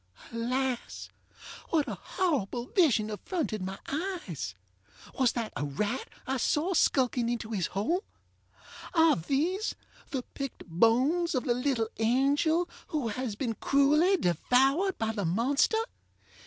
[0.31, 1.09] Alas!
[1.69, 4.55] what a horrible vision affronted my eyes?
[5.19, 8.03] Was that a rat I saw skulking into his hole?
[8.95, 9.75] Are these
[10.09, 15.77] the picked bones of the little angel who has been cruelly devoured by the monster?